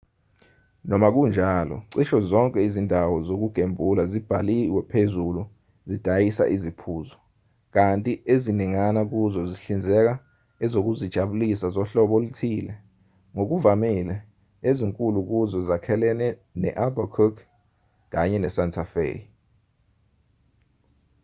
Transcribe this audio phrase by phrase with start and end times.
[0.89, 5.43] noma kunjalo cishe zonke izindawo zokugembula ezibhalwe phezulu
[5.89, 7.17] zidayisa iziphuzo
[7.75, 10.13] kanti eziningana kuzo zihlinzeka
[10.63, 12.73] ezokuzijabulisa zohlobo oluthile
[13.33, 14.15] ngokuvamile
[14.69, 16.27] ezinkulu kuzo ezakhelene
[16.61, 17.43] ne-albuquerque
[18.13, 19.07] kanye ne-santa fe